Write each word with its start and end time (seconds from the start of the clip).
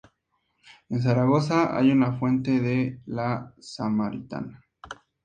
En 0.89 0.99
Zaragoza 0.99 1.77
hay 1.77 1.91
una 1.91 2.17
fuente 2.17 2.59
de 2.59 3.01
la 3.05 3.53
Samaritana. 3.59 4.65